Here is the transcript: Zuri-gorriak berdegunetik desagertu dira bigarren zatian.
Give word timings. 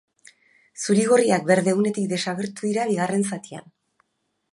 Zuri-gorriak 0.85 1.45
berdegunetik 1.51 2.07
desagertu 2.13 2.67
dira 2.71 2.87
bigarren 2.93 3.27
zatian. 3.35 3.69